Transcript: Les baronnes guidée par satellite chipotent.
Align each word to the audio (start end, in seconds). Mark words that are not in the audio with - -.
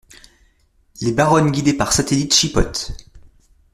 Les 1.01 1.11
baronnes 1.11 1.51
guidée 1.51 1.73
par 1.77 1.93
satellite 1.93 2.33
chipotent. 2.33 2.91